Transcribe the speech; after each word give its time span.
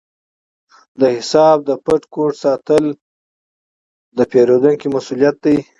د 0.99 1.01
حساب 1.15 1.57
د 1.69 1.71
پټ 1.85 2.01
کوډ 2.13 2.33
ساتل 2.43 2.83
د 4.17 4.19
پیرودونکي 4.31 4.87
مسؤلیت 4.95 5.35
دی۔ 5.43 5.55